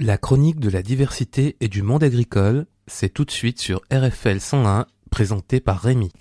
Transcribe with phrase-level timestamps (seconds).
[0.00, 4.38] La chronique de la diversité et du monde agricole, c'est tout de suite sur RFL
[4.38, 6.12] 101, présenté par Rémi.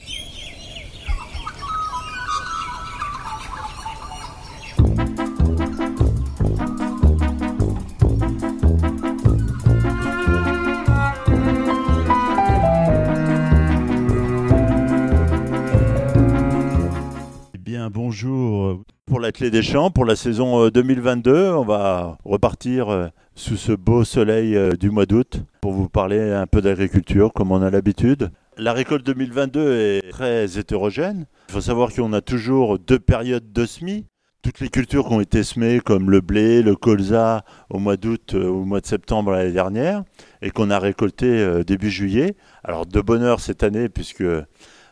[17.53, 21.51] Eh bien, bonjour pour la clé des champs, pour la saison 2022.
[21.51, 23.07] On va repartir euh,
[23.37, 27.51] sous ce beau soleil euh, du mois d'août pour vous parler un peu d'agriculture comme
[27.51, 28.31] on a l'habitude.
[28.57, 31.27] La récolte 2022 est très hétérogène.
[31.49, 34.05] Il faut savoir qu'on a toujours deux périodes de semis.
[34.41, 38.33] Toutes les cultures qui ont été semées, comme le blé, le colza, au mois d'août
[38.33, 40.03] ou au mois de septembre l'année dernière,
[40.41, 42.35] et qu'on a récolté euh, début juillet.
[42.63, 44.25] Alors de bonheur cette année, puisque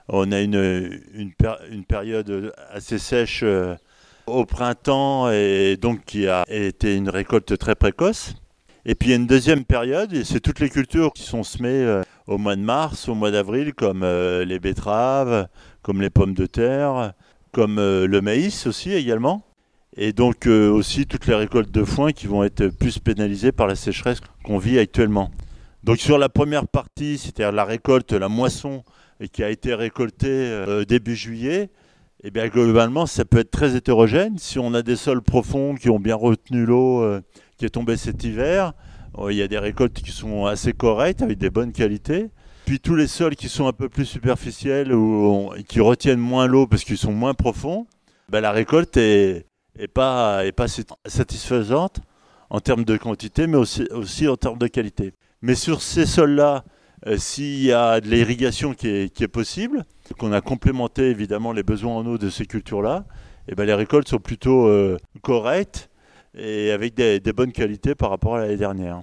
[0.08, 3.76] on a une, une, période assez sèche euh,
[4.28, 8.36] au printemps, et donc qui a été une récolte très précoce.
[8.88, 11.42] Et puis il y a une deuxième période, et c'est toutes les cultures qui sont
[11.42, 15.48] semées euh, au mois de mars, au mois d'avril, comme euh, les betteraves,
[15.82, 17.14] comme les pommes de terre,
[17.52, 19.42] comme euh, le maïs aussi également.
[19.98, 23.76] Et donc aussi toutes les récoltes de foin qui vont être plus pénalisées par la
[23.76, 25.32] sécheresse qu'on vit actuellement.
[25.86, 28.84] Donc sur la première partie, c'est-à-dire la récolte, la moisson,
[29.32, 31.70] qui a été récoltée début juillet,
[32.26, 34.38] eh bien globalement ça peut être très hétérogène.
[34.38, 37.22] Si on a des sols profonds qui ont bien retenu l'eau
[37.58, 38.74] qui est tombée cet hiver,
[39.18, 42.30] euh, il y a des récoltes qui sont assez correctes, avec des bonnes qualités.
[42.66, 46.66] Puis tous les sols qui sont un peu plus superficiels ou qui retiennent moins l'eau
[46.66, 47.86] parce qu'ils sont moins profonds,
[48.30, 49.46] ben, la récolte est,
[49.94, 52.00] pas, est pas sat- satisfaisante
[52.50, 55.14] en termes de quantité, mais aussi, aussi en termes de qualité.
[55.42, 56.64] Mais sur ces sols-là,
[57.06, 59.86] euh, s'il y a de l'irrigation qui est, possible,
[60.18, 63.06] qu'on a complémenté évidemment les besoins en eau de ces cultures-là,
[63.48, 65.90] et ben, les récoltes sont plutôt euh, correctes
[66.38, 69.02] et avec des, bonnes qualités par rapport à l'année dernière.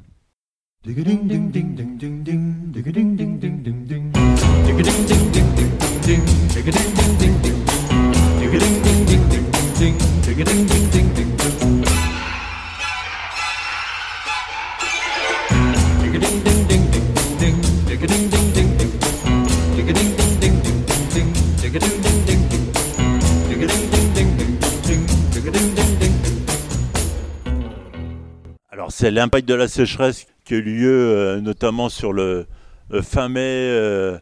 [28.93, 32.47] C'est l'impact de la sécheresse qui a eu lieu euh, notamment sur le
[32.93, 34.19] euh, fin mai, euh,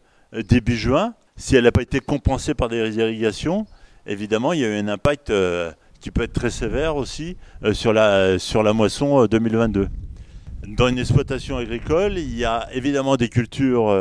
[0.49, 1.15] début juin.
[1.37, 3.67] Si elle n'a pas été compensée par des irrigations,
[4.07, 5.33] évidemment il y a eu un impact
[6.01, 7.37] qui peut être très sévère aussi
[7.73, 9.89] sur, la, sur la moisson euh, 2022.
[10.77, 13.97] Dans une exploitation agricole, il y a évidemment des cultures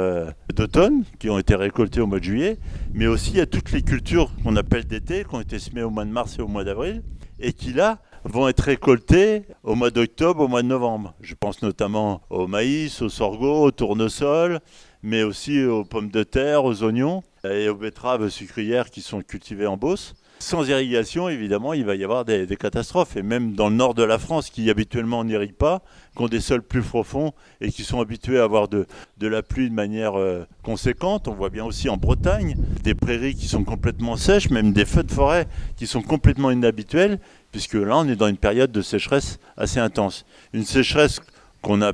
[0.53, 2.57] d'automne qui ont été récoltées au mois de juillet,
[2.93, 5.83] mais aussi il y a toutes les cultures qu'on appelle d'été, qui ont été semées
[5.83, 7.01] au mois de mars et au mois d'avril,
[7.39, 11.13] et qui là vont être récoltées au mois d'octobre, au mois de novembre.
[11.21, 14.59] Je pense notamment au maïs, au sorgho, au tournesol,
[15.03, 19.67] mais aussi aux pommes de terre, aux oignons et aux betteraves sucrières qui sont cultivées
[19.67, 20.15] en Beauce.
[20.41, 23.17] Sans irrigation, évidemment, il va y avoir des, catastrophes.
[23.17, 25.81] Et même dans le nord de la France, qui habituellement n'irrigue pas,
[26.15, 29.43] qui ont des sols plus profonds et qui sont habitués à avoir de, de la
[29.43, 31.27] pluie de manière euh, conséquente.
[31.27, 35.03] On voit bien aussi en Bretagne des prairies qui sont complètement sèches, même des feux
[35.03, 35.45] de forêt
[35.75, 37.19] qui sont complètement inhabituels,
[37.51, 40.25] puisque là, on est dans une période de sécheresse assez intense.
[40.53, 41.19] Une sécheresse
[41.61, 41.91] qu'on a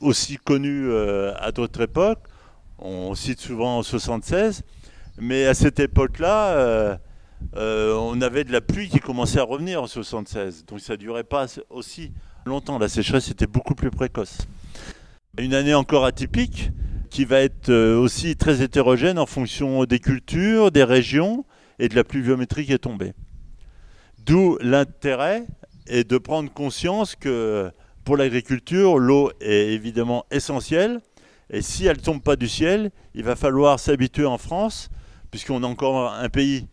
[0.00, 2.20] aussi connue euh, à d'autres époques.
[2.78, 4.62] On cite souvent en 76,
[5.18, 6.96] mais à cette époque-là, euh,
[7.56, 10.64] euh, on avait de la pluie qui commençait à revenir en 76.
[10.66, 12.12] Donc ça ne durait pas aussi
[12.44, 12.78] longtemps.
[12.78, 14.38] La sécheresse était beaucoup plus précoce.
[15.38, 16.70] Une année encore atypique
[17.10, 21.44] qui va être euh, aussi très hétérogène en fonction des cultures, des régions
[21.78, 23.12] et de la pluviométrie qui est tombée.
[24.24, 25.46] D'où l'intérêt
[25.86, 27.70] est de prendre conscience que
[28.04, 31.00] pour l'agriculture, l'eau est évidemment essentielle.
[31.50, 34.88] Et si elle ne tombe pas du ciel, il va falloir s'habituer en France,
[35.30, 36.66] puisqu'on a encore un pays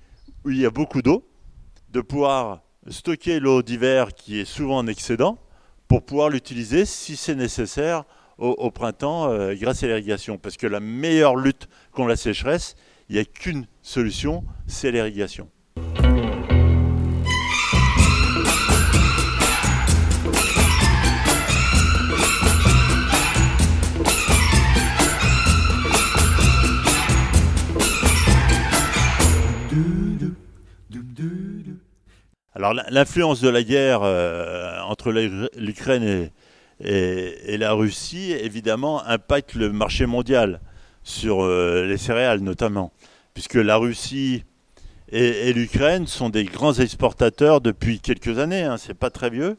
[0.47, 1.27] où il y a beaucoup d'eau,
[1.89, 5.37] de pouvoir stocker l'eau d'hiver qui est souvent en excédent
[5.89, 8.05] pour pouvoir l'utiliser si c'est nécessaire
[8.37, 10.37] au, printemps euh, grâce à l'irrigation.
[10.37, 12.75] Parce que la meilleure lutte contre la sécheresse,
[13.09, 15.49] il n'y a qu'une solution, c'est l'irrigation.
[32.57, 36.31] Alors l'influence de la guerre euh, entre l'Ukraine
[36.83, 40.59] et, la Russie, évidemment, impacte le marché mondial
[41.03, 42.91] sur euh, les céréales notamment,
[43.35, 44.43] puisque la Russie
[45.11, 49.57] et, l'Ukraine sont des grands exportateurs depuis quelques années, hein, c'est pas très vieux,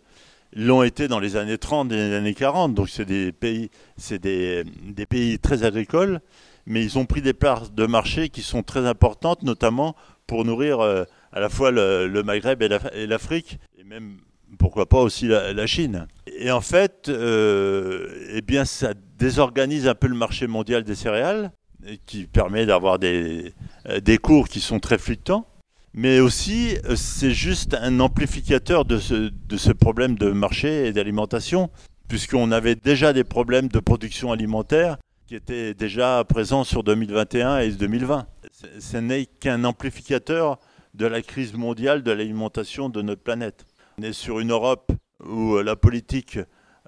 [0.53, 2.75] l'ont été dans les années 30 et les années 40.
[2.75, 6.21] Donc c'est des pays, c'est des, des pays très agricoles,
[6.67, 9.95] mais ils ont pris des parts de marché qui sont très importantes, notamment
[10.27, 14.19] pour nourrir euh, à la fois le, Maghreb et la- et l'Afrique, et même
[14.59, 16.07] pourquoi pas aussi la, Chine.
[16.39, 21.51] Et en fait, euh, eh bien, ça désorganise un peu le marché mondial des céréales,
[21.87, 23.53] et qui permet d'avoir des,
[23.89, 25.47] euh, cours qui sont très fluctuants.
[25.95, 30.93] Mais aussi, euh, c'est juste un amplificateur de ce, de ce problème de marché et
[30.93, 31.71] d'alimentation,
[32.09, 34.97] puisqu'on avait déjà des problèmes de production alimentaire
[35.27, 38.27] qui étaient déjà présents sur 2021 et 2020.
[38.51, 40.59] Ce- Ce n'est qu'un amplificateur
[40.95, 43.67] de la crise mondiale de l'alimentation de notre planète.
[43.99, 44.93] On est sur une Europe
[45.25, 46.39] où euh, la politique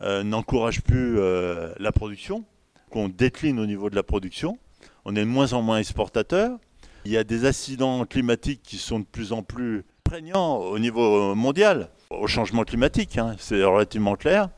[0.02, 2.44] euh, n'encourage plus euh, la production,
[2.90, 4.58] qu'on décline au niveau de la production.
[5.04, 6.58] On est de moins en moins exportateur.
[7.04, 11.34] Il y a des accidents climatiques qui sont de plus en plus prégnants au niveau
[11.34, 14.48] mondial, au changement climatique, hein, c'est relativement clair.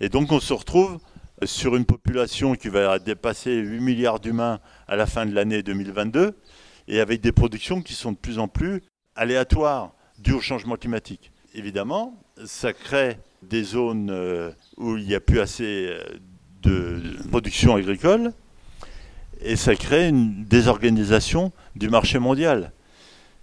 [0.00, 0.98] Et donc on se retrouve
[1.42, 6.36] sur une population qui va dépasser 8 milliards d'humains à la fin de l'année 2022,
[6.88, 8.82] et avec des productions qui sont de plus en plus
[9.16, 11.32] aléatoires dues au changement climatique.
[11.54, 16.02] Évidemment, ça crée des zones euh, où il n'y a plus assez euh,
[16.62, 18.32] de production agricole,
[19.40, 22.72] et ça crée une désorganisation du marché mondial.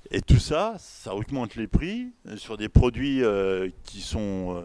[0.09, 3.21] Et tout ça, ça augmente les prix euh, sur des produits
[3.83, 4.63] qui sont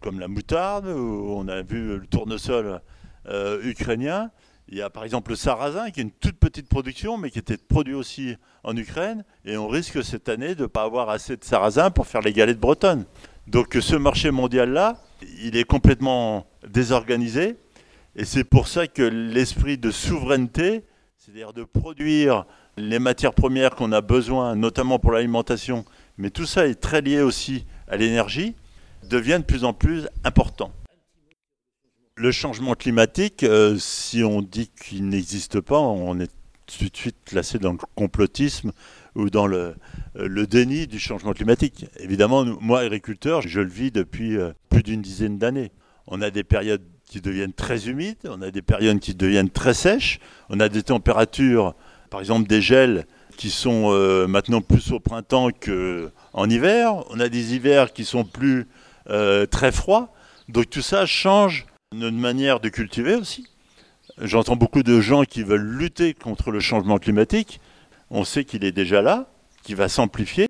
[0.00, 2.80] comme la moutarde, où on a vu le tournesol
[3.62, 4.30] ukrainien.
[4.72, 7.40] Il y a par exemple le sarrasin, qui est une toute petite production, mais qui
[7.40, 9.24] était produit aussi en Ukraine.
[9.44, 12.32] Et on risque cette année de ne pas avoir assez de sarrasin pour faire les
[12.32, 13.04] galettes bretonnes.
[13.48, 15.02] Donc ce marché mondial-là,
[15.42, 17.56] il est complètement désorganisé.
[18.14, 20.84] Et c'est pour ça que l'esprit de souveraineté,
[21.18, 22.46] c'est-à-dire de produire
[22.76, 25.84] les matières premières qu'on a besoin, notamment pour l'alimentation,
[26.16, 28.54] mais tout ça est très lié aussi à l'énergie,
[29.08, 30.70] devient de plus en plus important.
[32.20, 36.30] Le changement climatique, euh, si on dit qu'il n'existe pas, on est
[36.66, 38.72] tout de suite classé dans le complotisme
[39.14, 39.74] ou dans le,
[40.16, 41.86] euh, le déni du changement climatique.
[41.98, 45.72] Évidemment, moi, agriculteur, je le vis depuis euh, plus d'une dizaine d'années.
[46.08, 49.72] On a des périodes qui deviennent très humides, on a des périodes qui deviennent très
[49.72, 50.20] sèches,
[50.50, 51.74] on a des températures,
[52.10, 53.06] par exemple des gels
[53.38, 53.92] qui sont
[54.28, 58.66] maintenant plus au printemps qu'en hiver, on a des hivers qui sont plus
[59.06, 60.12] très froids,
[60.48, 63.48] donc tout ça change notre manière de cultiver aussi.
[64.18, 67.60] J'entends beaucoup de gens qui veulent lutter contre le changement climatique.
[68.10, 69.28] On sait qu'il est déjà là,
[69.64, 70.46] qu'il va s'amplifier.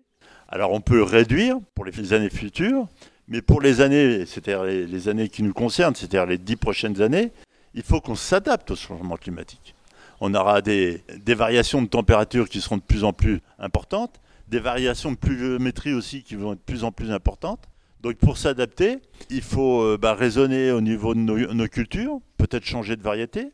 [0.47, 2.87] Alors on peut réduire pour les années futures,
[3.27, 7.01] mais pour les années, c'est-à-dire les, les années qui nous concernent, c'est-à-dire les dix prochaines
[7.01, 7.31] années,
[7.73, 9.73] il faut qu'on s'adapte au changement climatique.
[10.19, 14.59] On aura des, des variations de température qui seront de plus en plus importantes, des
[14.59, 17.67] variations de pluviométrie aussi qui vont être de plus en plus importantes.
[18.01, 18.97] Donc pour s'adapter,
[19.29, 23.51] il faut euh, bah, raisonner au niveau de nos, cultures, peut-être changer de variété,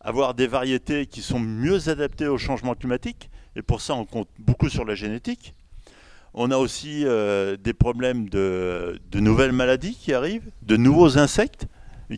[0.00, 4.28] avoir des variétés qui sont mieux adaptées au changement climatique, et pour ça on compte
[4.38, 5.54] beaucoup sur la génétique.
[6.32, 11.66] On a aussi euh, des problèmes de, nouvelles maladies qui arrivent, de nouveaux insectes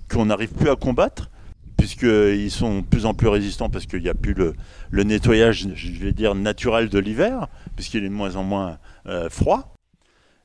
[0.08, 1.30] qu'on n'arrive plus à combattre,
[1.76, 6.04] puisqu'ils sont de plus en plus résistants parce qu'il n'y a plus le, nettoyage, je
[6.04, 9.75] vais dire, naturel de l'hiver, puisqu'il est de moins en moins euh, froid.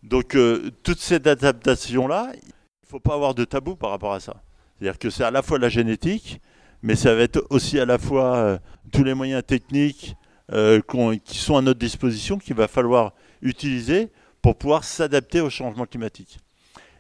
[0.04, 4.20] Donc euh, toute cette adaptation-là, il ne faut pas avoir de tabou par rapport à
[4.20, 4.42] ça.
[4.82, 6.42] C'est-à-dire que c'est à la fois la génétique,
[6.82, 8.58] mais ça va être aussi à la fois euh,
[8.92, 10.16] tous les moyens techniques
[10.52, 10.82] euh,
[11.24, 14.10] qui sont à notre disposition qu'il va falloir utiliser
[14.42, 16.40] pour pouvoir s'adapter au changement climatique.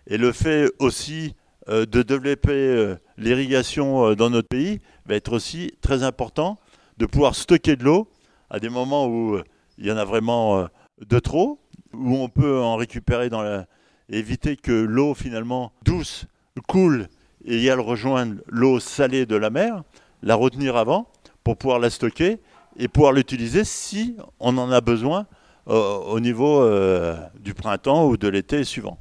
[0.08, 1.34] Et le fait aussi
[1.70, 6.60] euh, de développer l'irrigation dans notre pays va être aussi très important,
[6.98, 8.08] de pouvoir stocker de l'eau
[8.50, 9.39] à des moments où
[9.77, 10.67] il y en a vraiment
[11.00, 11.60] de trop,
[11.93, 13.65] où on peut en récupérer dans la...
[14.10, 16.25] éviter que l'eau finalement douce
[16.67, 17.07] coule
[17.45, 19.83] et elle rejoigne l'eau salée de la mer,
[20.21, 21.07] la retenir avant
[21.43, 22.39] pour pouvoir la stocker
[22.77, 25.27] et pouvoir l'utiliser si on en a besoin
[25.67, 29.00] euh, au niveau euh, du printemps ou de l'été suivant.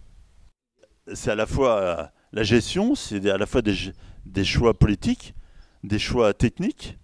[1.14, 5.34] C'est à la fois euh, la gestion, c'est à la fois des, choix politiques,
[5.84, 6.98] des choix techniques.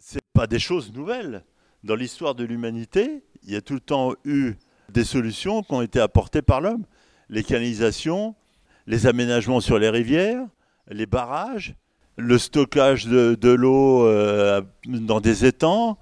[0.00, 1.44] C'est pas des choses nouvelles.
[1.82, 4.54] Dans l'histoire de l'humanité, il y a tout le temps eu
[4.92, 6.84] des solutions qui ont été apportées par l'homme.
[7.28, 8.34] Les canalisations,
[8.86, 10.44] les aménagements sur les rivières,
[10.88, 11.74] les barrages,
[12.16, 15.96] le stockage de, l'eau euh, dans des étangs,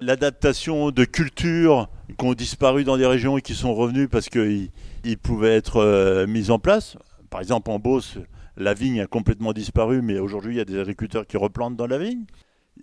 [0.00, 4.70] l'adaptation de cultures qui ont disparu dans des régions et qui sont revenues parce qu'ils
[5.04, 6.96] ils pouvaient être euh, mis en place.
[7.28, 8.18] Par exemple, en Beauce,
[8.56, 11.86] la vigne a complètement disparu, mais aujourd'hui, il y a des agriculteurs qui replantent dans
[11.86, 12.24] la vigne.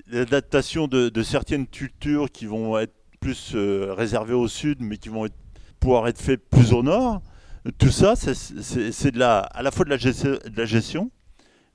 [0.07, 5.09] L'adaptation de, de certaines cultures qui vont être plus euh, réservées au sud, mais qui
[5.09, 5.35] vont être-
[5.79, 7.21] pouvoir être faites plus au nord.
[7.77, 11.11] tout ça, c'est- à la fois de la, gestion,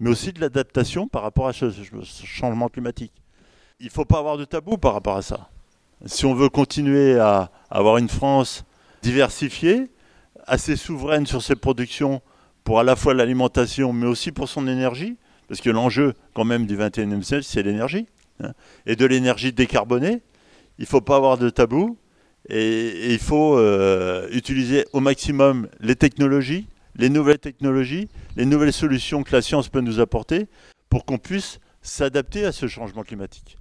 [0.00, 3.12] mais aussi de l'adaptation par rapport à ce, ce changement climatique.
[3.78, 5.50] Il ne faut pas avoir de tabou par rapport à ça.
[6.06, 8.64] Si on veut continuer à avoir une France
[9.02, 9.90] diversifiée,
[10.46, 12.22] assez souveraine sur ses productions
[12.64, 15.16] pour à la fois l'alimentation, mais aussi pour son énergie,
[15.48, 18.06] parce que l'enjeu quand même du 21e siècle, c'est l'énergie,
[18.42, 18.52] hein,
[18.86, 20.22] et de l'énergie décarbonée,
[20.78, 21.98] il ne faut pas avoir de tabou,
[22.48, 29.22] et, il faut euh, utiliser au maximum les technologies, les nouvelles technologies, les nouvelles solutions
[29.22, 30.46] que la science peut nous apporter
[30.88, 33.56] pour qu'on puisse s'adapter à ce changement climatique.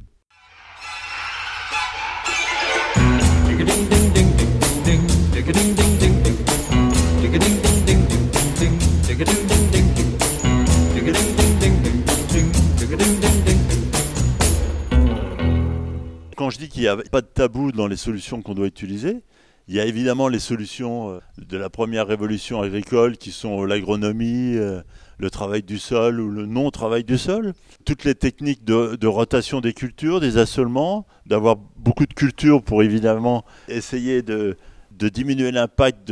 [16.42, 19.22] Quand je dis qu'il n'y a pas de tabou dans les solutions qu'on doit utiliser,
[19.68, 24.56] il y a évidemment les solutions euh, de la première révolution agricole qui sont l'agronomie,
[24.56, 24.82] euh,
[25.20, 27.54] le travail du sol ou le non-travail du sol.
[27.86, 33.46] Toutes les techniques de, rotation des cultures, des assolements, d'avoir beaucoup de cultures pour évidemment
[33.68, 34.58] essayer de,
[34.98, 36.12] de diminuer l'impact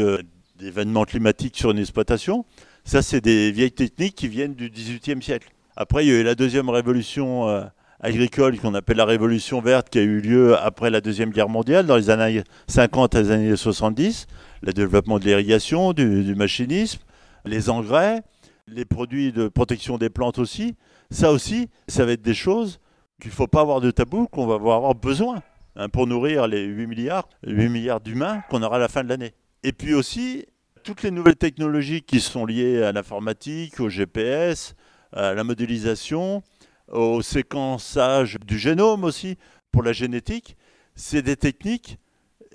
[0.59, 2.45] d'événements climatiques sur une exploitation.
[2.83, 5.49] Ça, c'est des vieilles techniques qui viennent du XVIIIe siècle.
[5.75, 7.63] Après, il y a eu la deuxième révolution euh,
[8.01, 11.85] agricole qu'on appelle la révolution verte qui a eu lieu après la Deuxième Guerre mondiale,
[11.85, 14.27] dans les années 50 à les années 70.
[14.61, 16.99] Le développement de l'irrigation, du, machinisme,
[17.45, 18.21] les engrais,
[18.67, 20.75] les produits de protection des plantes aussi.
[21.11, 22.79] Ça aussi, ça va être des choses
[23.21, 25.41] qu'il ne faut pas avoir de tabou, qu'on va avoir besoin
[25.75, 29.09] hein, pour nourrir les 8 milliards, 8 milliards d'humains qu'on aura à la fin de
[29.09, 29.33] l'année.
[29.63, 30.45] Et puis aussi,
[30.83, 34.75] toutes les nouvelles technologies qui sont liées à l'informatique, au GPS,
[35.11, 36.43] à la modélisation,
[36.91, 39.37] au séquençage du génome aussi,
[39.71, 40.57] pour la génétique,
[40.95, 41.97] c'est des techniques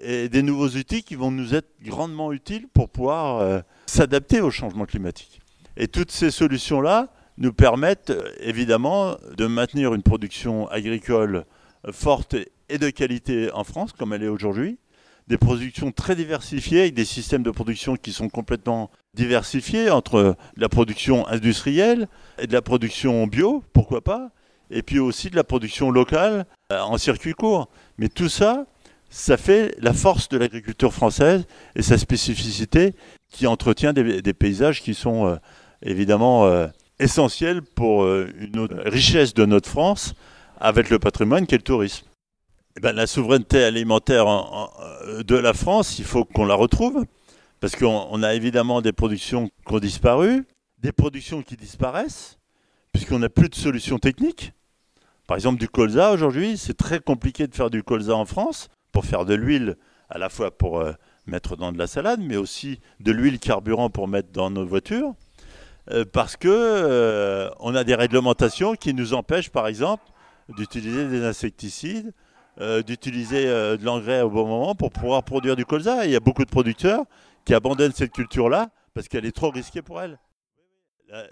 [0.02, 4.50] et des nouveaux outils qui vont nous être grandement utiles pour pouvoir euh, s'adapter au
[4.50, 5.40] changement climatique.
[5.76, 11.44] Et toutes ces solutions-là nous permettent euh, évidemment de maintenir une production agricole
[11.92, 12.36] forte
[12.68, 14.78] et de qualité en France, comme elle est aujourd'hui,
[15.28, 20.68] des productions très diversifiées, avec des systèmes de production qui sont complètement diversifiés entre la
[20.68, 24.30] production industrielle et de la production bio, pourquoi pas,
[24.70, 27.68] et puis aussi de la production locale euh, en circuit court.
[27.98, 28.66] Mais tout ça,
[29.08, 32.94] ça fait la force de l'agriculture française et sa spécificité
[33.30, 35.36] qui entretient des, paysages qui sont euh,
[35.82, 36.66] évidemment euh,
[36.98, 40.14] essentiels pour une richesse de notre France
[40.60, 42.06] avec le patrimoine qu'est le tourisme.
[42.76, 44.70] Eh ben, la souveraineté alimentaire en- en-
[45.06, 47.04] euh, de la France, il faut qu'on la retrouve,
[47.60, 50.44] parce qu'on on a évidemment des productions qui ont disparu,
[50.78, 52.36] des productions qui disparaissent,
[52.92, 54.52] puisqu'on n'a plus de solutions techniques.
[55.28, 59.04] Par exemple, du colza aujourd'hui, c'est très compliqué de faire du colza en France pour
[59.04, 59.76] faire de l'huile,
[60.10, 60.92] à la fois pour euh,
[61.26, 65.14] mettre dans de la salade, mais aussi de l'huile carburant pour mettre dans nos voitures,
[65.92, 70.02] euh, parce que on a des réglementations qui nous empêchent, par exemple,
[70.48, 72.12] d'utiliser des insecticides,
[72.60, 76.04] euh, d'utiliser euh, de l'engrais au bon moment pour pouvoir produire du colza.
[76.04, 77.04] Il y a beaucoup de producteurs
[77.44, 80.18] qui abandonnent cette culture-là parce qu'elle est trop risquée pour elles.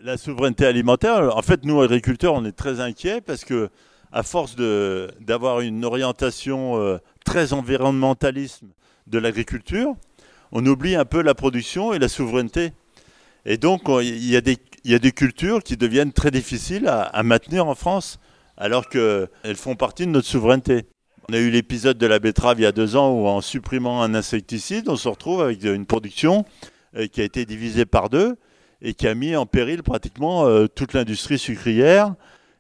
[0.01, 3.69] La, souveraineté alimentaire, en fait, nous, agriculteurs, on est très inquiets parce que,
[4.13, 8.63] à force d'avoir une orientation euh, très environnementaliste
[9.07, 9.95] de l'agriculture,
[10.53, 12.73] on oublie un peu la production et la souveraineté.
[13.45, 14.33] Et donc, on- il y,
[14.85, 18.21] y a des cultures qui deviennent très difficiles à, à maintenir en France,
[18.57, 20.85] alors qu'elles font partie de notre souveraineté.
[21.29, 24.03] On a eu l'épisode de la betterave il y a deux ans où, en supprimant
[24.03, 26.45] un insecticide, on se retrouve avec une production
[26.97, 28.37] euh, qui a été divisée par deux
[28.81, 32.15] et qui a mis en péril pratiquement euh, toute l'industrie sucrière,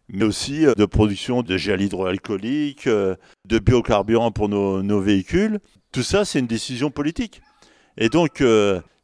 [0.09, 5.59] mais aussi euh, de production de gel hydroalcoolique, de biocarburants pour nos, véhicules.
[5.90, 7.42] Tout ça, c'est une décision politique.
[7.99, 8.42] Et donc,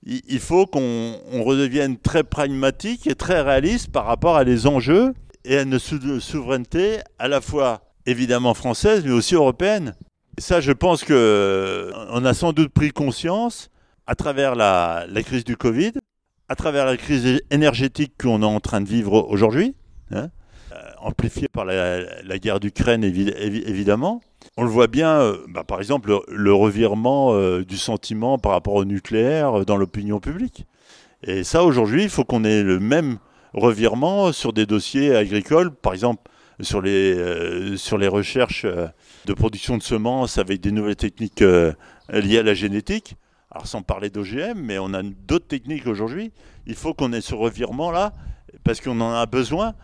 [0.06, 5.12] il faut qu'on on redevienne très pragmatique et très réaliste par rapport à les enjeux
[5.44, 9.94] et à sou- souveraineté à la fois évidemment française, mais aussi européenne.
[10.36, 13.70] Et ça, je pense que euh, on a sans doute pris conscience
[14.06, 15.92] à travers la, crise du Covid,
[16.48, 19.74] à travers la crise énergétique qu'on est en train de vivre aujourd'hui,
[20.10, 20.28] hein,
[20.72, 24.22] euh, amplifiée par la, guerre d'Ukraine évi- évi- évidemment.
[24.56, 28.84] On le voit bien, euh, bah, par exemple, le, revirement du sentiment par rapport au
[28.84, 30.66] nucléaire dans l'opinion publique.
[31.24, 33.18] Et ça, aujourd'hui, il faut qu'on ait le même
[33.52, 36.22] revirement sur des dossiers agricoles, par exemple
[36.60, 38.88] sur les, euh, sur les recherches euh,
[39.26, 41.72] de production de semences avec des nouvelles techniques euh,
[42.10, 43.16] liées à la génétique.
[43.50, 46.32] Alors sans parler d'OGM, mais on a d'autres techniques aujourd'hui.
[46.66, 48.12] Il faut qu'on ait ce revirement-là,
[48.64, 49.74] parce qu'on en a besoin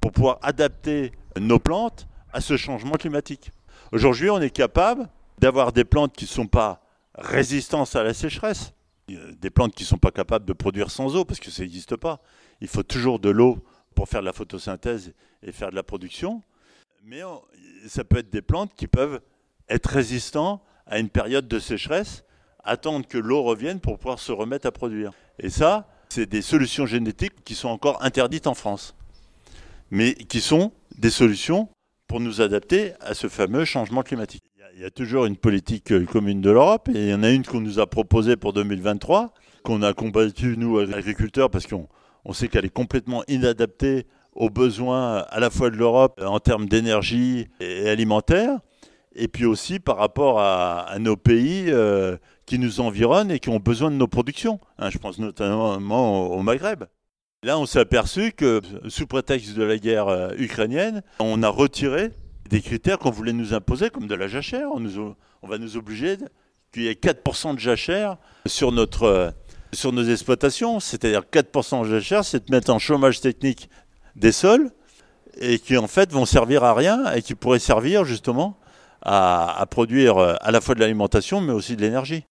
[0.00, 3.50] pour pouvoir adapter nos plantes à ce changement climatique.
[3.92, 6.82] Aujourd'hui, on est capable d'avoir des plantes qui ne sont pas
[7.16, 8.74] résistantes à la sécheresse,
[9.08, 11.96] des plantes qui ne sont pas capables de produire sans eau parce que ça n'existe
[11.96, 12.20] pas.
[12.60, 13.64] Il faut toujours de l'eau
[13.94, 16.42] pour faire de la photosynthèse et faire de la production.
[17.04, 17.20] Mais
[17.86, 19.20] ça peut être des plantes qui peuvent
[19.68, 22.24] être résistants à une période de sécheresse,
[22.62, 25.12] attendre que l'eau revienne pour pouvoir se remettre à produire.
[25.38, 28.94] Et ça, c'est des solutions génétiques qui sont encore interdites en France,
[29.90, 31.68] mais qui sont des solutions
[32.06, 34.42] pour nous adapter à ce fameux changement climatique.
[34.76, 37.30] Il y a- toujours une politique euh, commune de l'Europe, et il y en a
[37.30, 39.32] une qu'on nous a proposée pour 2023,
[39.62, 41.88] qu'on a combattu, nous, agriculteurs, parce qu'on
[42.24, 46.68] on sait qu'elle est complètement inadaptée aux besoins à la fois de l'Europe en termes
[46.68, 48.58] d'énergie et alimentaire,
[49.14, 52.16] et puis aussi par rapport à, nos pays euh,
[52.46, 54.58] qui nous environnent et qui ont besoin de nos productions.
[54.78, 56.84] Hein, je pense notamment au, Maghreb.
[57.42, 62.10] Là, on s'est aperçu que, sous prétexte de la guerre euh, ukrainienne, on a retiré
[62.48, 64.68] des critères qu'on voulait nous imposer, comme de la jachère.
[64.72, 64.82] On,
[65.42, 66.16] on va nous obliger
[66.72, 68.16] qu'il y ait 4% de jachère
[68.46, 69.30] sur, notre, euh,
[69.74, 70.80] sur nos exploitations.
[70.80, 73.68] C'est-à-dire 4% de jachère, c'est de mettre en chômage technique
[74.16, 74.70] des sols
[75.38, 78.58] et qui en fait vont servir à rien et qui pourraient servir justement
[79.02, 82.24] à, produire euh, à la fois de l'alimentation mais aussi de l'énergie.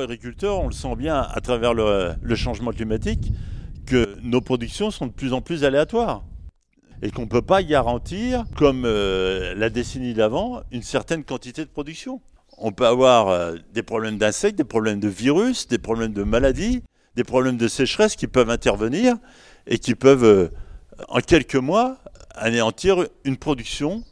[0.00, 3.32] Agriculteurs, on le sent bien à travers le, le changement climatique
[3.86, 6.24] que nos productions sont de plus en plus aléatoires
[7.02, 11.70] et qu'on ne peut pas garantir, comme euh, la décennie d'avant, une certaine quantité de
[11.70, 12.20] production.
[12.56, 16.82] On peut avoir euh, des problèmes d'insectes, des problèmes de virus, des problèmes de maladies,
[17.14, 19.16] des problèmes de sécheresse qui peuvent intervenir
[19.66, 20.48] et qui peuvent, euh,
[21.08, 21.98] en quelques mois,
[22.34, 24.02] anéantir une production,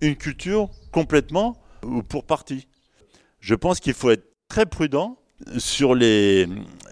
[0.00, 2.68] une culture complètement ou pour partie.
[3.40, 5.16] Je pense qu'il faut être très prudent
[5.58, 6.48] sur les,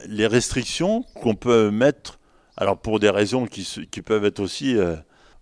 [0.08, 2.18] restrictions qu'on peut mettre,
[2.56, 4.96] alors pour des raisons qui, peuvent être aussi euh,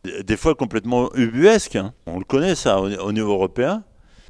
[0.05, 1.77] des- fois complètement ubuesques.
[1.77, 1.93] hein.
[2.07, 3.85] On le connaît ça au, au niveau européen.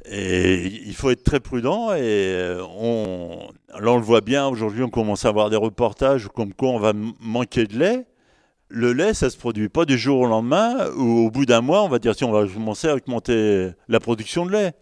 [0.09, 4.81] Et il faut être très prudent et euh, on, là on le voit bien, aujourd'hui
[4.81, 8.07] on commence à avoir des reportages comme quoi on va manquer de lait.
[8.67, 11.83] Le lait, ça se produit pas du jour au lendemain ou au bout d'un mois
[11.83, 14.73] on va dire tiens on va commencer à augmenter la production de lait.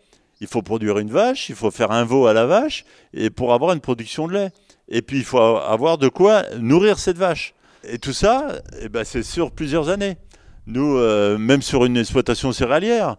[0.41, 3.53] Il faut produire une vache, il faut faire un veau à la vache et pour
[3.53, 4.51] avoir une production de lait.
[4.87, 7.53] Et puis il faut avoir de quoi nourrir cette vache.
[7.83, 10.17] Et tout ça, eh ben, c'est sur plusieurs années.
[10.65, 13.17] Nous, euh, même sur une exploitation céréalière,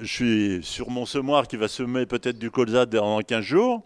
[0.00, 3.84] je suis sur mon semoir qui va semer peut-être du colza dans 15 jours.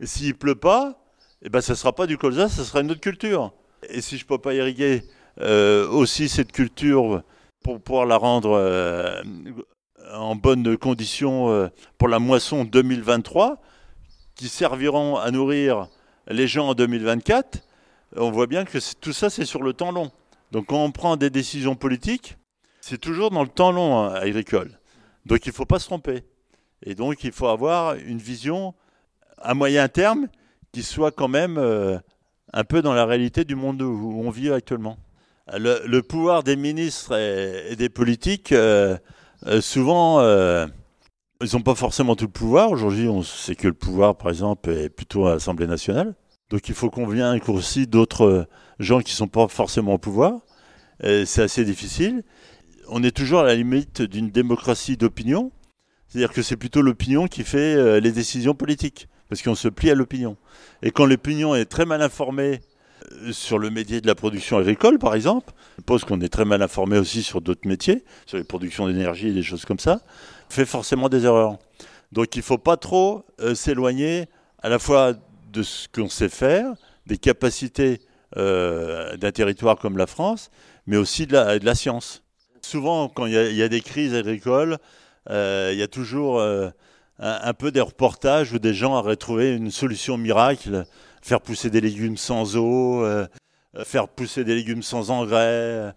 [0.00, 0.98] Et s'il pleut pas,
[1.42, 3.52] eh ben, ne sera pas du colza, ça sera une autre culture.
[3.88, 5.02] Et si je ne peux pas irriguer
[5.40, 7.22] euh, aussi cette culture
[7.62, 9.22] pour pouvoir la rendre euh,
[10.12, 13.60] en bonne condition euh, pour la moisson 2023,
[14.34, 15.88] qui serviront à nourrir
[16.28, 17.62] les gens en 2024,
[18.16, 20.10] on voit bien que tout ça, c'est sur le temps long.
[20.52, 22.36] Donc quand on prend des décisions politiques,
[22.80, 24.78] c'est toujours dans le temps long hein, agricole.
[25.24, 26.24] Donc il ne faut pas se tromper.
[26.82, 28.74] Et donc il faut avoir une vision
[29.38, 30.28] à moyen terme
[30.72, 31.98] qui soit quand même euh,
[32.52, 34.98] un peu dans la réalité du monde où on vit actuellement.
[35.52, 38.96] Le, pouvoir des ministres et, et des politiques, euh,
[39.46, 40.66] euh, souvent, euh,
[41.42, 42.70] ils n'ont pas forcément tout le pouvoir.
[42.70, 46.14] Aujourd'hui, on sait que le pouvoir, par exemple, est plutôt à l'Assemblée nationale.
[46.48, 48.44] Donc il faut qu'on vienne aussi d'autres euh,
[48.78, 50.40] gens qui ne sont pas forcément au pouvoir.
[51.02, 52.22] C'est assez difficile.
[52.88, 55.52] On est toujours à la limite d'une démocratie d'opinion.
[56.08, 59.94] C'est-à-dire que c'est plutôt l'opinion qui fait les décisions politiques, parce qu'on se plie à
[59.94, 60.38] l'opinion.
[60.82, 62.60] Et quand l'opinion est très mal informée
[63.32, 66.62] sur le métier de la production agricole, par exemple, je suppose qu'on est très mal
[66.62, 70.00] informé aussi sur d'autres métiers, sur les productions d'énergie et des choses comme ça,
[70.48, 71.58] fait forcément des erreurs.
[72.12, 74.26] Donc il ne faut pas trop euh, s'éloigner
[74.62, 75.14] à la fois
[75.52, 76.72] de ce qu'on sait faire,
[77.06, 78.00] des capacités
[78.36, 80.50] euh, d'un territoire comme la France,
[80.86, 82.22] mais aussi de la, science.
[82.60, 84.78] Souvent, quand il y, a- des crises agricoles,
[85.30, 86.68] euh, il y a toujours euh,
[87.18, 90.84] un, un peu des reportages où des gens auraient trouvé une solution miracle,
[91.26, 93.26] faire pousser des légumes sans eau, euh,
[93.76, 95.92] euh, faire pousser des légumes sans engrais, euh,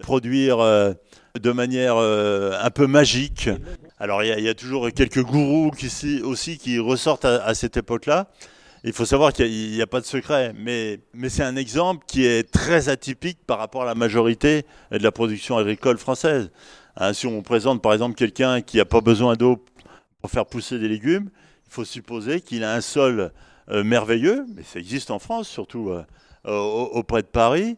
[0.00, 3.50] produire de manière un peu magique.
[3.98, 8.30] Alors il y, a- toujours quelques gourous qui, si- aussi qui ressortent à, cette époque-là.
[8.84, 12.50] Il faut savoir qu'il n'y a, pas de secret, mais, c'est un exemple qui est
[12.50, 16.50] très atypique par rapport à la majorité de la production agricole française.
[16.96, 19.62] Hein, si on présente par exemple quelqu'un qui n'a pas besoin d'eau
[20.22, 21.28] pour faire pousser des légumes,
[21.66, 23.30] il faut supposer qu'il a un sol
[23.68, 26.02] merveilleux, mais ça existe en France, surtout euh,
[26.44, 27.76] au- auprès de Paris.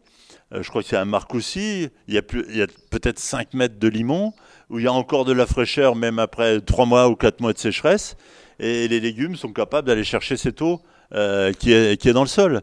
[0.53, 4.33] Euh, je crois que c'est à Marcoussis, il y a, peut-être 5 mètres de limon,
[4.69, 7.53] où il y a encore de la fraîcheur, même après 3 mois ou 4 mois
[7.53, 8.15] de sécheresse.
[8.59, 10.81] et les légumes sont capables d'aller chercher cette eau
[11.13, 12.61] euh, qui, est, dans le sol.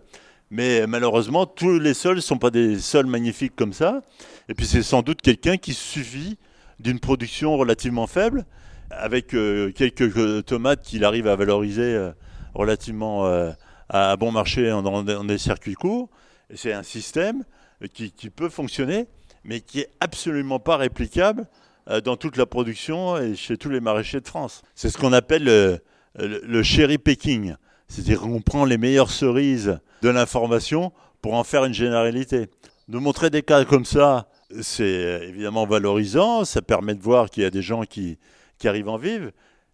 [0.50, 4.02] Mais malheureusement, tous les sols ne sont pas des sols magnifiques comme ça.
[4.48, 6.38] Et puis c'est sans doute quelqu'un qui suffit
[6.80, 8.44] d'une production relativement faible,
[8.90, 12.10] avec euh, quelques euh, tomates qu'il arrive à valoriser euh,
[12.54, 13.50] relativement euh,
[13.88, 16.08] à bon marché dans, dans des circuits courts.
[16.54, 17.44] C'est un système
[17.88, 19.06] qui, peut fonctionner,
[19.44, 21.46] mais qui est absolument pas réplicable
[21.88, 24.62] euh, dans toute la production et chez tous les maraîchers de France.
[24.74, 25.80] C'est ce qu'on appelle
[26.14, 27.54] le, cherry picking.
[27.88, 32.48] C'est-à-dire qu'on prend les meilleures cerises de l'information pour en faire une généralité.
[32.88, 34.28] De montrer des cas comme ça,
[34.60, 38.18] c'est euh, évidemment valorisant, ça permet de voir qu'il y a des gens qui,
[38.58, 39.30] qui arrivent en vivre,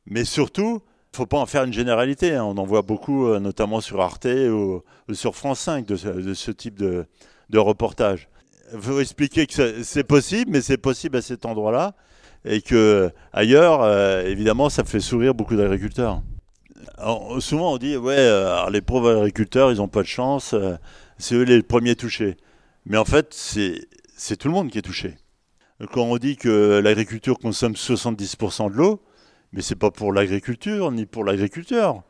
[0.07, 0.83] mais surtout,
[1.19, 2.35] faut pas en faire une généralité.
[2.35, 2.45] hein.
[2.45, 6.77] On en voit beaucoup, euh, notamment sur Arte ou, sur France 5, de ce, type
[6.79, 7.07] de,
[7.59, 8.29] reportage.
[8.73, 11.95] Il faut expliquer que c'est possible, mais c'est possible à cet endroit-là,
[12.45, 16.23] et que ailleurs, euh, évidemment, ça fait sourire beaucoup d'agriculteurs.
[17.41, 20.77] Souvent, on dit, ouais, euh, les pauvres agriculteurs, ils n'ont pas de chance, euh,
[21.17, 22.37] c'est eux les premiers touchés.
[22.87, 25.17] Mais en fait, c'est tout le monde qui est touché.
[25.93, 29.01] Quand on dit que l'agriculture consomme 70% de l'eau,
[29.53, 32.03] mais c'est pas pour l'agriculture ni pour l'agriculteur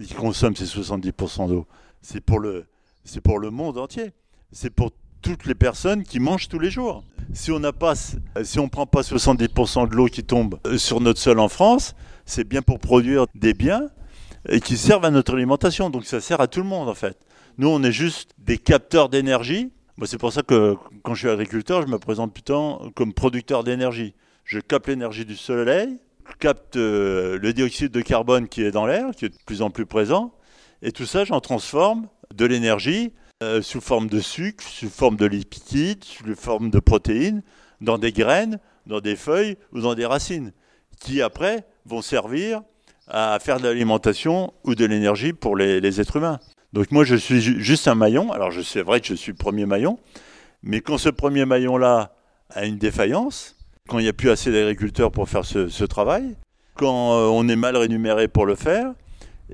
[0.00, 1.66] qui consomme ces 70% d'eau.
[2.02, 2.66] C'est pour le
[3.04, 4.12] c'est pour le monde entier.
[4.52, 4.90] C'est pour
[5.22, 7.04] toutes les personnes qui mangent tous les jours.
[7.32, 11.00] Si on n'a pas si on prend pas 70% de l'eau qui tombe euh, sur
[11.00, 13.88] notre sol en France, c'est bien pour produire des biens
[14.48, 15.90] et qui servent à notre alimentation.
[15.90, 17.18] Donc ça sert à tout le monde en fait.
[17.58, 19.72] Nous, on est juste des capteurs d'énergie.
[20.04, 24.14] C'est pour ça que quand je suis agriculteur, je me présente plutôt comme producteur d'énergie.
[24.44, 25.98] Je capte l'énergie du soleil,
[26.38, 29.70] capte euh, le dioxyde de carbone qui est dans l'air, qui est de plus en
[29.70, 30.32] plus présent,
[30.82, 33.12] et tout ça, j'en transforme de l'énergie
[33.42, 37.42] euh, sous forme de sucre, sous forme de lipides, sous forme de protéines,
[37.80, 40.52] dans des graines, dans des feuilles ou dans des racines,
[41.00, 42.62] qui après vont servir
[43.08, 46.40] à faire de l'alimentation ou de l'énergie pour les, êtres humains.
[46.72, 48.32] Donc moi, je suis ju- juste un maillon.
[48.32, 49.98] Alors, c'est vrai que je suis le premier maillon,
[50.62, 52.14] mais quand ce premier maillon-là
[52.50, 53.55] a une défaillance,
[53.86, 56.36] quand il n'y a plus assez d'agriculteurs pour faire ce, travail,
[56.74, 58.92] quand euh, on est mal rémunéré pour le faire,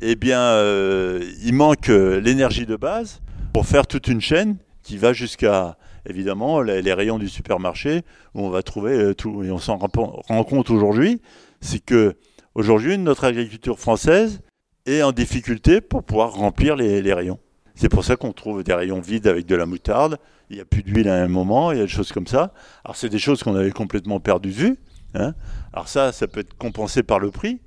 [0.01, 3.21] eh bien, euh, il manque euh, l'énergie de base
[3.53, 5.77] pour faire toute une chaîne qui va jusqu'à,
[6.09, 8.03] évidemment, les, rayons du supermarché
[8.35, 9.45] où on va trouver tout.
[9.45, 11.21] Et on s'en rend rend compte aujourd'hui,
[11.61, 12.15] c'est que
[12.55, 14.41] aujourd'hui, notre agriculture française
[14.87, 17.39] est en difficulté pour pouvoir remplir les, les rayons.
[17.75, 20.19] C'est pour ça qu'on trouve des rayons vides avec de la moutarde.
[20.53, 22.53] Il n'y a plus d'huile à un moment, il y a des choses comme ça.
[22.85, 24.77] Alors, c'est des choses qu'on avait complètement perdu de vue.
[25.15, 25.33] hein.
[25.73, 27.63] Alors, ça, ça peut être compensé par le prix.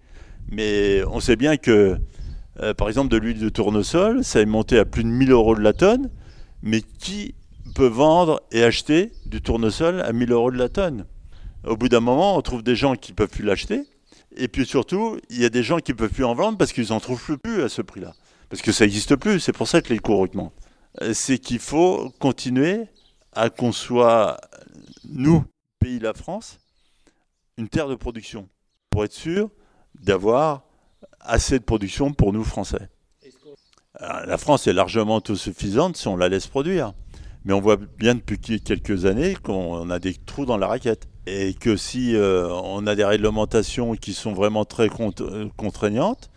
[0.52, 1.98] Mais on sait bien que,
[2.62, 5.56] euh, par exemple, de l'huile de tournesol, ça est monté à plus de 1000 euros
[5.56, 6.12] de la tonne.
[6.62, 7.34] Mais qui
[7.74, 11.06] peut vendre et acheter du tournesol à 1000 euros de la tonne?
[11.66, 13.82] Au bout d'un moment, on trouve des gens qui ne peuvent plus l'acheter.
[14.38, 16.72] Et puis surtout, il y a des gens qui ne peuvent plus en vendre parce
[16.72, 18.14] qu'ils n'en trouvent plus à ce prix-là.
[18.50, 20.54] Parce que ça n'existe plus, c'est pour ça que les cours augmentent.
[21.02, 22.88] Euh, C'est qu'il faut continuer
[23.34, 24.38] à qu'on soit,
[25.10, 25.44] nous,
[25.80, 26.60] pays de la France,
[27.58, 28.48] une terre de production,
[28.90, 29.50] pour être sûr
[30.02, 30.64] d'avoir
[31.20, 32.90] assez de production pour nous, Français.
[33.96, 36.94] Alors, La France est largement autosuffisante si on la laisse produire.
[37.46, 41.08] Mais on voit bien depuis quelques années qu'on a des trous dans la raquette.
[41.28, 46.30] Et que si euh, on a des réglementations qui sont vraiment très cont- euh, contraignantes,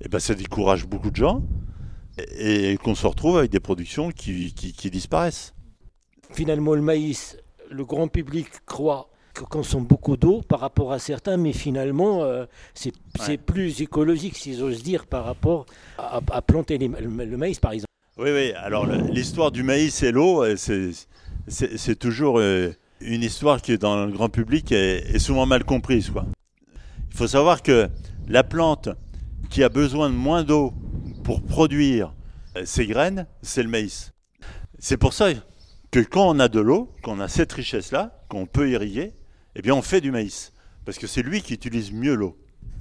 [0.00, 1.42] eh ben ça décourage beaucoup de gens
[2.36, 5.52] et, et qu'on se retrouve avec des productions qui, qui- qui disparaissent.
[6.32, 7.36] Finalement, le maïs,
[7.70, 9.08] le grand public croit
[9.38, 14.56] qu'on consomme beaucoup d'eau par rapport à certains, mais finalement, euh, c'est plus écologique, si
[14.56, 15.64] j'ose dire, par rapport
[15.98, 17.86] à, à planter les- le, le maïs, par exemple.
[18.18, 18.52] Oui, oui.
[18.56, 20.56] Alors l'histoire du maïs et l'eau, euh,
[21.48, 26.10] c'est toujours euh, une histoire qui dans le grand public est, est souvent mal comprise.
[26.10, 26.26] Quoi.
[27.10, 27.88] Il faut savoir que
[28.28, 28.90] la plante
[29.50, 30.72] qui a besoin de moins d'eau
[31.22, 32.12] pour produire
[32.64, 34.12] ses graines, c'est le maïs.
[34.78, 35.28] C'est pour ça
[35.90, 39.12] que quand on a de l'eau, qu'on a cette richesse-là, qu'on peut irriguer,
[39.54, 40.52] eh bien on fait du maïs.
[40.84, 42.36] Parce que c'est lui qui utilise mieux l'eau.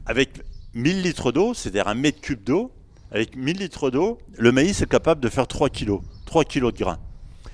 [0.05, 0.41] Avec
[0.73, 2.71] 1000 litres d'eau, c'est-à-dire un mètre cube d'eau,
[3.11, 6.79] avec 1000 litres d'eau, le maïs est capable de faire 3 kilos, 3 kilos de
[6.79, 6.99] grains.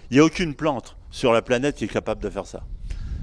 [0.09, 2.63] Il n'y a aucune plante sur la planète qui est capable de faire ça.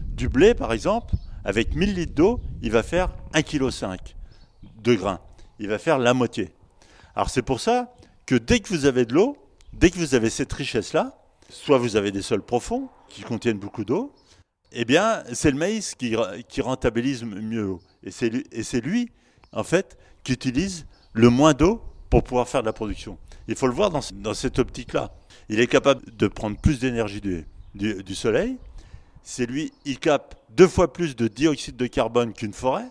[0.08, 3.98] Du blé, par exemple, avec 1000 litres d'eau, il va faire 1,5 kg
[4.82, 5.20] de grains.
[5.58, 6.50] Il va faire la moitié.
[7.16, 7.94] Alors c'est pour ça
[8.26, 9.36] que dès que vous avez de l'eau,
[9.72, 11.16] dès que vous avez cette richesse-là,
[11.48, 14.12] soit vous avez des sols profonds qui contiennent beaucoup d'eau,
[14.72, 16.16] eh bien c'est le maïs qui,
[16.60, 17.80] rentabilise mieux l'eau.
[18.02, 19.10] Et c'est lui,
[19.52, 23.18] en fait, qui utilise le moins d'eau pour pouvoir faire de la production.
[23.46, 25.12] Il faut le voir dans, ce- dans cette optique-là.
[25.48, 27.20] Il est capable de prendre plus d'énergie
[27.74, 28.56] du soleil.
[29.22, 32.88] C'est lui, il capte deux fois plus de dioxyde de carbone qu'une forêt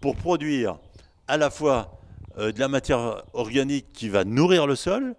[0.00, 0.78] pour produire
[1.26, 1.97] à la fois
[2.38, 5.16] euh, de la matière organique qui va nourrir le sol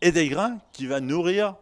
[0.00, 1.54] et des grains qui va nourrir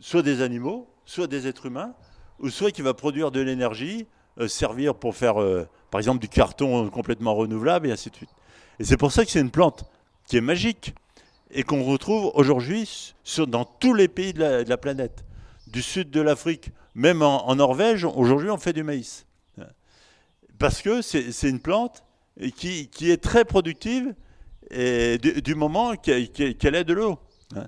[0.00, 1.94] soit des animaux, soit des êtres humains,
[2.40, 4.06] ou soit qui va produire de l'énergie,
[4.40, 8.30] euh, servir pour faire, euh, par exemple, du carton complètement renouvelable, et ainsi de suite.
[8.80, 9.84] Et c'est pour ça que c'est une plante
[10.26, 10.94] qui est magique
[11.52, 13.14] et qu'on retrouve aujourd'hui
[13.46, 15.24] dans tous les pays de la, planète.
[15.68, 19.26] Du sud de l'Afrique, même en, en Norvège, aujourd'hui, on fait du maïs.
[20.58, 22.02] Parce que c'est une plante
[22.56, 24.14] qui, qui est très productive
[24.70, 27.18] et du, moment qu'elle qu'elle ait de l'eau.
[27.56, 27.66] hein.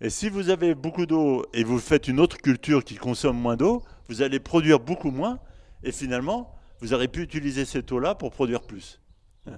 [0.00, 3.56] Et si vous avez beaucoup d'eau et vous faites une autre culture qui consomme moins
[3.56, 5.40] d'eau, vous allez produire beaucoup moins
[5.82, 9.00] et finalement, vous aurez pu utiliser cette eau-là pour produire plus.
[9.46, 9.52] hein.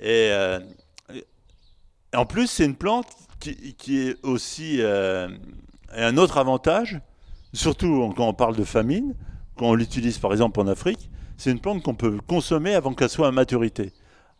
[0.00, 0.58] Et, euh,
[2.14, 3.06] en plus, c'est une plante
[3.40, 5.28] qui, qui est aussi euh,
[5.94, 7.00] un autre avantage,
[7.52, 9.14] surtout quand on parle de famine,
[9.56, 13.08] quand on l'utilise par exemple en Afrique, c'est une plante qu'on peut consommer avant qu'elle
[13.08, 13.92] soit à maturité,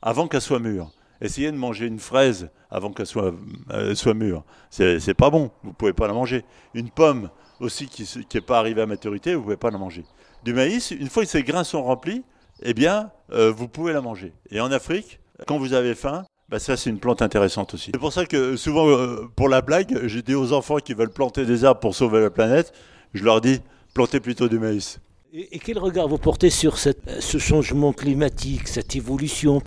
[0.02, 0.90] avant qu'elle soit mûre.
[1.22, 3.32] Essayez de manger une fraise avant qu'elle soit,
[3.70, 4.44] euh, soit mûre.
[4.70, 6.44] C'est pas bon, vous pouvez pas la manger.
[6.74, 7.30] Une pomme
[7.60, 10.04] aussi qui n'est pas arrivée à maturité, vous pouvez pas la manger.
[10.42, 12.24] Du maïs, une fois que ses grains sont remplis,
[12.62, 14.32] eh bien, euh, vous pouvez la manger.
[14.50, 17.92] Et en Afrique, quand vous avez faim, bah ça c'est une plante intéressante aussi.
[17.94, 21.12] C'est pour ça que souvent, euh, pour la blague, j'ai dit aux enfants qui veulent
[21.12, 22.72] planter des arbres pour sauver la planète,
[23.14, 23.60] je leur dis,
[23.94, 24.98] plantez plutôt du maïs.
[25.32, 29.62] Et, quel regard vous portez sur cette- ce changement climatique, cette évolution?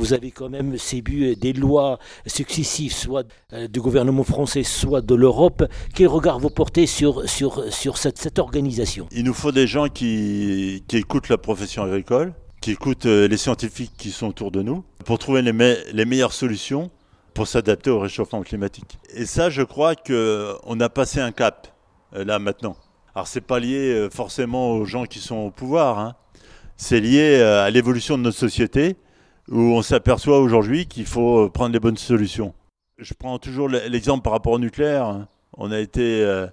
[0.00, 5.14] Vous avez quand même sébu des lois successives, soit euh, du gouvernement français, soit de
[5.14, 5.62] l'Europe.
[5.94, 9.06] Quel regard vous portez sur, sur, sur cette, organisation?
[9.12, 12.32] Il nous faut des gens qui, qui écoutent la profession agricole,
[12.62, 16.06] qui écoutent euh, les scientifiques qui sont autour de nous, pour trouver les, me- les
[16.06, 16.90] meilleures solutions
[17.34, 18.98] pour s'adapter au réchauffement climatique.
[19.14, 21.68] Et ça, je crois qu'on a passé un cap,
[22.14, 22.74] euh, là, maintenant.
[23.14, 26.14] Alors, c'est pas lié euh, forcément aux gens qui sont au pouvoir, hein.
[26.78, 28.96] c'est lié euh, à l'évolution de notre société,
[29.50, 32.54] où on s'aperçoit aujourd'hui qu'il faut euh, prendre les bonnes solutions.
[32.98, 35.06] Je prends toujours l'exemple par rapport au nucléaire.
[35.06, 35.28] hein.
[35.56, 36.22] On a été...
[36.24, 36.46] euh,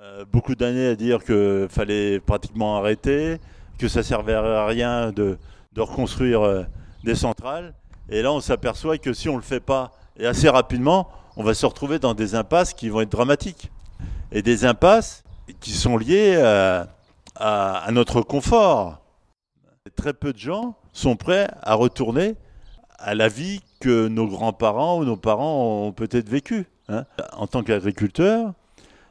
[0.00, 3.38] euh, beaucoup d'années à dire qu'il fallait pratiquement arrêter,
[3.78, 5.38] que ça servait à rien de,
[5.72, 6.66] de reconstruire
[7.04, 7.72] des centrales.
[8.10, 11.42] Et là, on s'aperçoit que si on ne le fait pas, et assez rapidement, on
[11.42, 13.70] va se retrouver dans des impasses qui vont être dramatiques.
[14.30, 15.24] Et des impasses
[15.58, 16.86] qui sont liées à-
[17.36, 18.98] à notre confort.
[19.96, 22.34] Très peu de gens sont prêts à retourner
[22.98, 26.66] à la vie que nos grands-parents ou nos parents ont peut-être vécue.
[26.88, 27.04] hein.
[27.32, 28.52] En tant qu'agriculteur,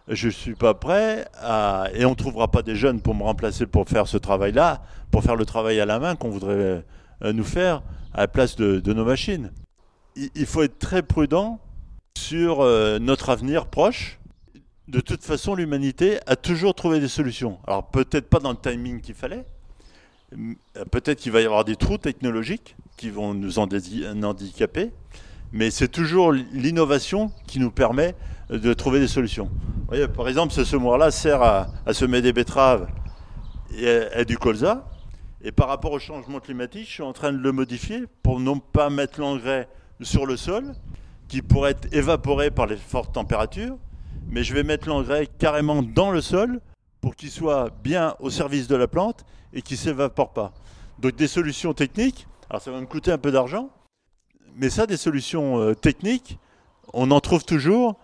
[0.09, 1.87] je ne suis pas prêt à...
[1.93, 5.23] Et on ne trouvera pas des jeunes pour me remplacer pour faire ce travail-là, pour
[5.23, 6.83] faire le travail à la main qu'on voudrait
[7.23, 7.81] euh, nous faire
[8.13, 9.51] à la place de, nos machines.
[10.15, 11.59] Il, il faut être très prudent
[12.17, 14.19] sur euh, notre avenir proche.
[14.89, 17.59] De toute façon, l'humanité a toujours trouvé des solutions.
[17.65, 19.45] Alors peut-être pas dans le timing qu'il fallait.
[20.91, 23.67] Peut-être qu'il va y avoir des trous technologiques qui vont nous en
[24.23, 24.91] handicaper.
[25.53, 28.15] Mais c'est toujours l'innovation qui nous permet
[28.49, 29.49] de trouver des solutions.
[30.15, 32.87] Par exemple, ce semoir-là sert à, semer des betteraves
[33.73, 34.85] et du colza.
[35.41, 38.59] Et par rapport au changement climatique, je suis en train de le modifier pour non
[38.59, 39.69] pas mettre l'engrais
[40.01, 40.73] sur le sol,
[41.27, 43.77] qui pourrait être évaporé par les fortes températures,
[44.29, 46.59] mais je vais mettre l'engrais carrément dans le sol
[47.07, 50.51] pour qu'il soit bien au service de la plante et qu'il ne s'évapore pas.
[50.99, 53.69] Donc des solutions techniques, alors ça va me coûter un peu d'argent,
[54.57, 56.37] mais ça, des solutions euh, techniques,
[56.91, 57.95] on en trouve toujours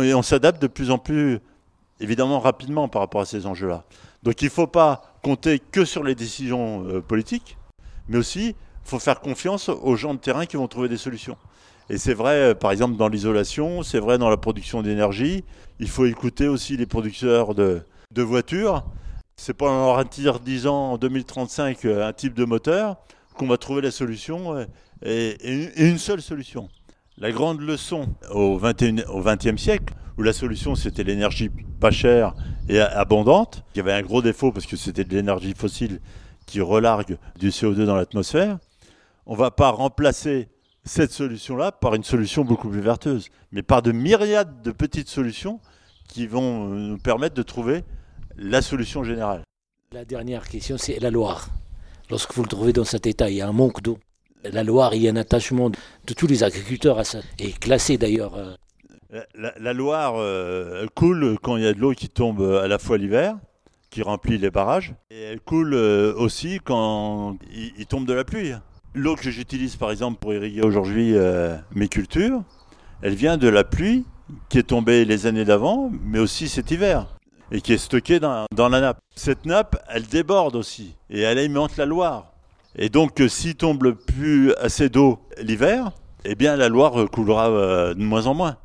[0.00, 1.40] et on s'adapte de plus en plus,
[1.98, 3.82] évidemment, rapidement par rapport à ces enjeux-là.
[4.22, 7.58] Donc il ne faut pas compter que sur les décisions euh, politiques,
[8.06, 8.54] mais aussi il
[8.88, 11.36] faut faire confiance aux gens de terrain qui vont trouver des solutions.
[11.90, 15.42] Et c'est vrai, euh, par exemple, dans l'isolation, c'est vrai dans la production d'énergie.
[15.80, 18.84] Il faut écouter aussi les producteurs de, de voitures.
[19.36, 22.96] C'est pas en interdisant en 2035 euh, un type de moteur
[23.34, 24.64] qu'on va trouver la solution euh,
[25.02, 26.68] et, une seule solution.
[27.18, 32.34] La grande leçon au 21 au 20e siècle, où la solution c'était l'énergie pas chère
[32.68, 36.00] et abondante, qui avait un gros défaut parce que c'était de l'énergie fossile
[36.46, 38.58] qui relargue du CO2 dans l'atmosphère,
[39.26, 40.48] on va pas remplacer
[40.84, 45.60] cette solution-là par une solution beaucoup plus vertueuse, mais par de myriades de petites solutions
[46.08, 47.84] qui vont euh, nous permettre de trouver
[48.38, 49.42] la solution générale.
[49.92, 51.48] La dernière question, c'est la Loire.
[52.10, 53.98] Lorsque vous le trouvez dans cet état, il y a un manque d'eau.
[54.44, 57.98] La Loire, il y a un attachement de tous les agriculteurs à ça, et classé
[57.98, 58.36] d'ailleurs.
[58.36, 58.54] euh,
[59.34, 62.68] La, Loire euh, elle coule quand il y a de l'eau qui tombe euh, à
[62.68, 63.36] la fois l'hiver,
[63.90, 68.24] qui remplit les barrages, et elle coule euh, aussi quand il, il tombe de la
[68.24, 68.52] pluie.
[68.94, 72.42] L'eau que j'utilise par exemple pour irriguer aujourd'hui euh, mes cultures,
[73.02, 74.04] elle vient de la pluie
[74.48, 77.06] qui est tombée les années d'avant, mais aussi cet hiver,
[77.50, 78.98] et qui est stockée dans, la nappe.
[79.14, 82.32] Cette nappe, elle déborde aussi, et elle alimente la Loire.
[82.76, 85.90] Et donc, euh, s'il tombe plus assez d'eau l'hiver,
[86.24, 88.56] eh bien la Loire coulera euh, de moins en moins.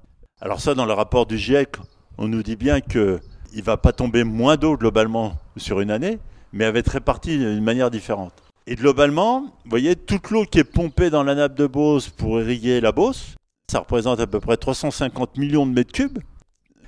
[0.42, 1.78] Alors ça, dans le rapport du GIEC,
[2.18, 3.20] on nous dit bien qu'il
[3.56, 6.20] ne va pas tomber moins d'eau globalement sur une année,
[6.52, 8.34] mais elle va être répartie d'une manière différente.
[8.68, 12.40] Et globalement, vous voyez, toute l'eau qui est pompée dans la nappe de Beauce pour
[12.40, 13.36] irriguer la Beauce,
[13.70, 16.20] ça représente à peu près 350 millions de mètres cubes.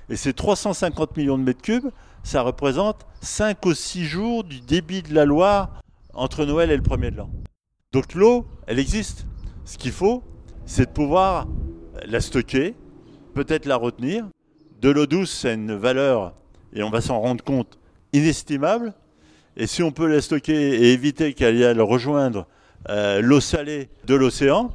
[0.09, 1.89] Et ces 350 millions de mètres cubes,
[2.23, 5.81] ça représente 5 ou 6 jours du débit de la Loire
[6.13, 7.29] entre Noël et le premier de l'an.
[7.91, 9.25] Donc l'eau, elle existe.
[9.65, 10.23] Ce qu'il faut,
[10.65, 11.47] c'est de pouvoir
[12.05, 12.75] la stocker,
[13.33, 14.25] peut-être la retenir.
[14.81, 16.33] De l'eau douce, c'est une valeur,
[16.73, 17.79] et on va s'en rendre compte,
[18.13, 18.93] inestimable.
[19.57, 22.45] Et si on peut la stocker et éviter qu'elle aille rejoindre
[22.89, 24.71] euh, l'eau salée de l'océan,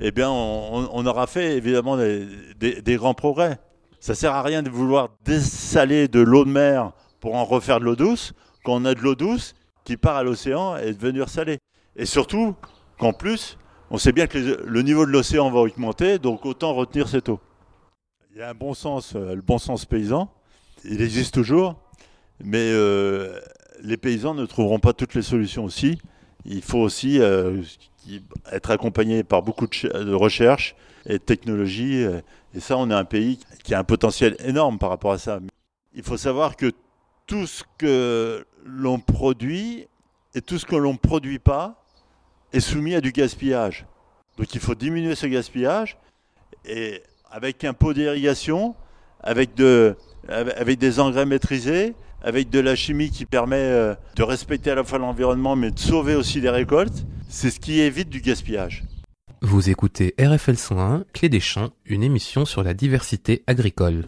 [0.00, 3.58] eh bien, on, aura fait évidemment des, grands progrès.
[4.04, 7.86] Ça sert à rien de vouloir dessaler de l'eau de mer pour en refaire de
[7.86, 11.56] l'eau douce, quand on a de l'eau douce qui part à l'océan et devenir salée.
[11.96, 12.54] Et surtout
[12.98, 13.56] qu'en plus,
[13.88, 17.40] on sait bien que le niveau de l'océan va augmenter, donc autant retenir cette eau.
[18.30, 20.30] Il y a un bon sens, euh, le bon sens paysan,
[20.84, 21.74] il existe toujours,
[22.44, 23.40] mais euh,
[23.80, 25.98] les paysans ne trouveront pas toutes les solutions aussi.
[26.44, 27.62] Il faut aussi euh,
[28.52, 30.76] être accompagné par beaucoup de, recherche
[31.06, 32.04] et de technologie.
[32.54, 35.40] Et ça, on est un pays qui a un potentiel énorme par rapport à ça.
[35.94, 36.72] Il faut savoir que
[37.26, 39.86] tout ce que l'on produit
[40.34, 41.84] et tout ce que l'on ne produit pas
[42.52, 43.86] est soumis à du gaspillage.
[44.36, 45.96] Donc il faut diminuer ce gaspillage
[46.64, 48.74] et avec un pot d'irrigation,
[49.20, 54.82] avec des engrais maîtrisés, avec de la chimie qui permet euh, de respecter à la
[54.82, 58.84] fois l'environnement mais de sauver aussi les récoltes, c'est ce qui évite du gaspillage.
[59.42, 64.06] Vous écoutez RFL 101, Clé des champs, une émission sur la diversité agricole.